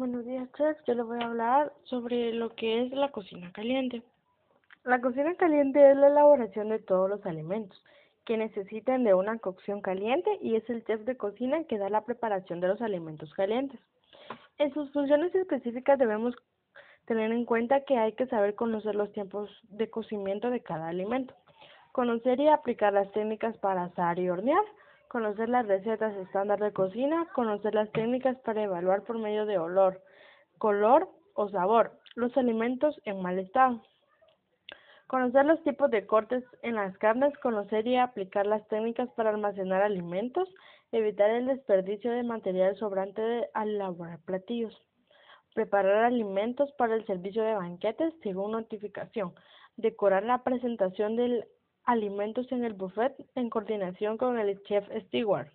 [0.00, 0.78] Buenos días, chef.
[0.86, 4.02] Yo les voy a hablar sobre lo que es la cocina caliente.
[4.82, 7.78] La cocina caliente es la elaboración de todos los alimentos
[8.24, 12.06] que necesitan de una cocción caliente y es el chef de cocina que da la
[12.06, 13.78] preparación de los alimentos calientes.
[14.56, 16.34] En sus funciones específicas debemos
[17.04, 21.34] tener en cuenta que hay que saber conocer los tiempos de cocimiento de cada alimento,
[21.92, 24.64] conocer y aplicar las técnicas para asar y hornear,
[25.10, 30.00] conocer las recetas estándar de cocina, conocer las técnicas para evaluar por medio de olor,
[30.58, 33.82] color o sabor los alimentos en mal estado.
[35.08, 39.82] Conocer los tipos de cortes en las carnes, conocer y aplicar las técnicas para almacenar
[39.82, 40.48] alimentos,
[40.92, 44.80] evitar el desperdicio de material sobrante al elaborar platillos.
[45.54, 49.34] Preparar alimentos para el servicio de banquetes según notificación.
[49.76, 51.46] Decorar la presentación del
[51.84, 55.48] alimentos en el buffet en coordinación con el chef steward.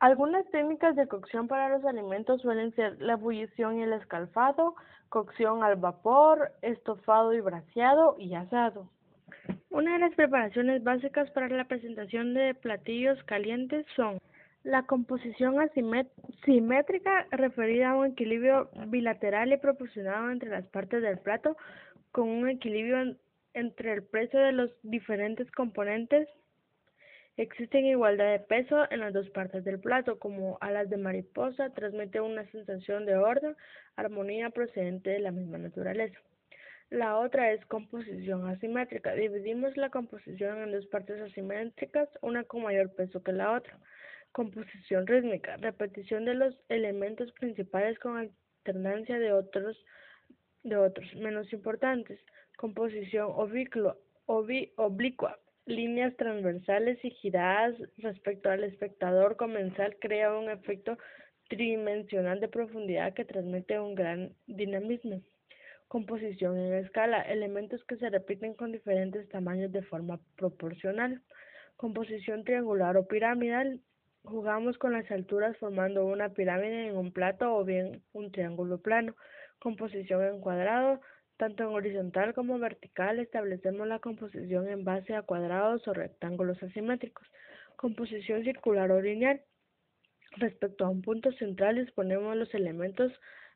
[0.00, 4.74] Algunas técnicas de cocción para los alimentos suelen ser la ebullición y el escalfado,
[5.10, 8.88] cocción al vapor, estofado y braseado y asado.
[9.68, 14.18] Una de las preparaciones básicas para la presentación de platillos calientes son
[14.62, 21.56] la composición asimétrica referida a un equilibrio bilateral y proporcionado entre las partes del plato
[22.12, 23.16] con un equilibrio
[23.54, 26.28] entre el peso de los diferentes componentes.
[27.36, 32.20] Existen igualdad de peso en las dos partes del plato, como alas de mariposa, transmite
[32.20, 33.56] una sensación de orden,
[33.96, 36.18] armonía procedente de la misma naturaleza.
[36.90, 39.14] La otra es composición asimétrica.
[39.14, 43.78] Dividimos la composición en dos partes asimétricas, una con mayor peso que la otra.
[44.32, 45.56] Composición rítmica.
[45.58, 49.76] Repetición de los elementos principales con alternancia de otros,
[50.62, 52.20] de otros menos importantes
[52.60, 53.32] composición
[54.26, 60.98] oblicua, líneas transversales y giradas respecto al espectador comensal crea un efecto
[61.48, 65.22] tridimensional de profundidad que transmite un gran dinamismo.
[65.88, 71.22] Composición en escala, elementos que se repiten con diferentes tamaños de forma proporcional.
[71.78, 73.80] Composición triangular o piramidal,
[74.22, 79.16] jugamos con las alturas formando una pirámide en un plato o bien un triángulo plano.
[79.60, 81.00] Composición en cuadrado,
[81.36, 87.26] tanto en horizontal como vertical establecemos la composición en base a cuadrados o rectángulos asimétricos.
[87.76, 89.40] Composición circular o lineal.
[90.36, 93.12] Respecto a un punto central disponemos los elementos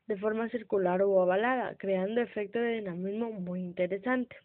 [0.07, 4.35] de forma circular o ovalada, creando efecto de dinamismo muy interesante.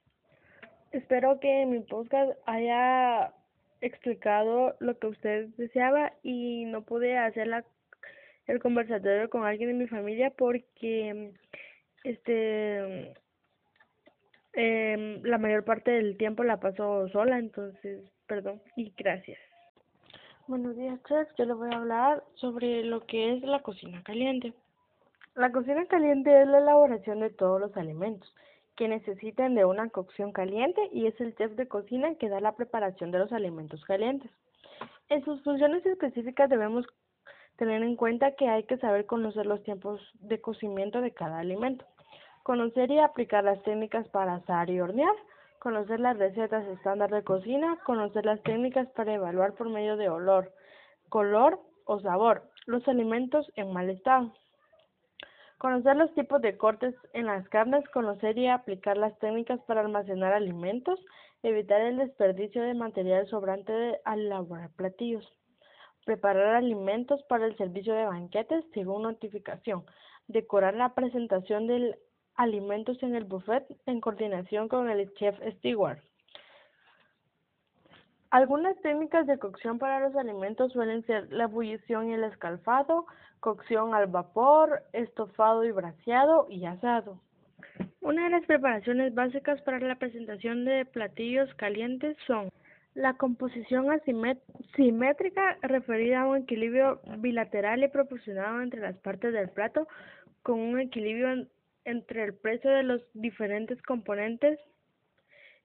[0.93, 3.33] Espero que mi podcast haya
[3.81, 7.65] explicado lo que usted deseaba y no pude hacer la,
[8.47, 11.33] el conversatorio con alguien de mi familia porque
[12.05, 13.15] este
[14.53, 19.39] eh, la mayor parte del tiempo la paso sola, entonces, perdón y gracias.
[20.47, 21.29] Buenos días, chef.
[21.39, 24.53] Yo les voy a hablar sobre lo que es la cocina caliente.
[25.37, 28.35] La cocina caliente es la elaboración de todos los alimentos
[28.77, 32.57] que necesitan de una cocción caliente y es el chef de cocina que da la
[32.57, 34.31] preparación de los alimentos calientes.
[35.09, 36.87] En sus funciones específicas debemos
[37.61, 41.85] tener en cuenta que hay que saber conocer los tiempos de cocimiento de cada alimento.
[42.43, 45.15] Conocer y aplicar las técnicas para asar y hornear,
[45.59, 50.51] conocer las recetas estándar de cocina, conocer las técnicas para evaluar por medio de olor,
[51.11, 54.33] color o sabor los alimentos en mal estado.
[55.59, 60.33] Conocer los tipos de cortes en las carnes, conocer y aplicar las técnicas para almacenar
[60.33, 60.99] alimentos,
[61.43, 65.31] evitar el desperdicio de material sobrante al elaborar platillos.
[66.11, 69.85] Preparar alimentos para el servicio de banquetes según notificación.
[70.27, 71.95] Decorar la presentación del
[72.35, 75.99] alimentos en el buffet en coordinación con el chef steward.
[78.31, 83.07] Algunas técnicas de cocción para los alimentos suelen ser la ebullición y el escalfado,
[83.39, 87.21] cocción al vapor, estofado y braseado y asado.
[88.01, 92.51] Una de las preparaciones básicas para la presentación de platillos calientes son
[92.95, 99.87] la composición asimétrica referida a un equilibrio bilateral y proporcionado entre las partes del plato
[100.43, 101.47] con un equilibrio
[101.85, 104.59] entre el peso de los diferentes componentes.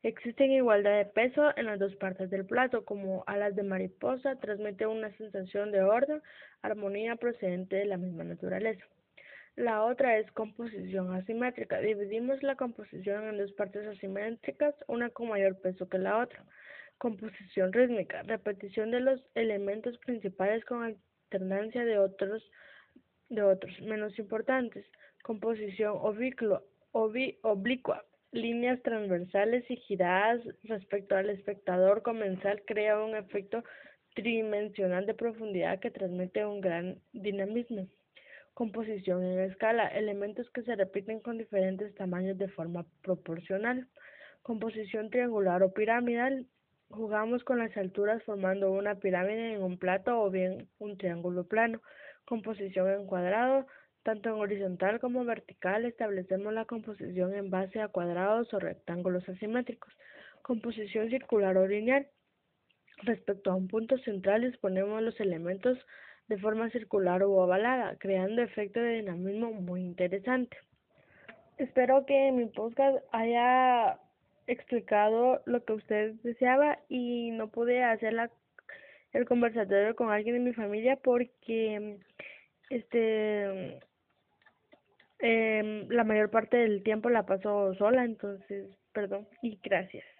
[0.04, 4.86] Existen igualdad de peso en las dos partes del plato, como alas de mariposa, transmite
[4.86, 6.22] una sensación de orden,
[6.62, 8.86] armonía procedente de la misma naturaleza.
[9.56, 11.80] La otra es composición asimétrica.
[11.80, 16.44] Dividimos la composición en dos partes asimétricas, una con mayor peso que la otra.
[16.98, 18.24] Composición rítmica.
[18.24, 22.44] Repetición de los elementos principales con alternancia de otros,
[23.30, 24.86] de otros menos importantes
[25.26, 25.98] composición
[26.92, 33.64] oblicua, líneas transversales y giradas respecto al espectador comensal crea un efecto
[34.14, 37.88] tridimensional de profundidad que transmite un gran dinamismo.
[38.54, 39.88] Composición en escala.
[39.88, 43.88] Elementos que se repiten con diferentes tamaños de forma proporcional.
[44.44, 46.46] Composición triangular o piramidal.
[46.96, 51.82] Jugamos con las alturas formando una pirámide en un plato o bien un triángulo plano.
[52.24, 53.68] Composición en cuadrado.
[54.04, 59.92] Tanto en horizontal como vertical establecemos la composición en base a cuadrados o rectángulos asimétricos.
[60.42, 62.08] Composición circular o lineal.
[63.04, 65.78] Respecto a un punto central exponemos los elementos
[66.30, 70.58] de forma circular o ovalada, creando efecto de dinamismo muy interesante.
[71.58, 74.00] Espero que mi podcast haya
[74.48, 78.30] explicado lo que usted deseaba y no pude hacer la,
[79.14, 81.98] el conversatorio con alguien de mi familia porque
[82.70, 83.80] este
[85.20, 90.15] eh, la mayor parte del tiempo la paso sola, entonces, perdón y gracias.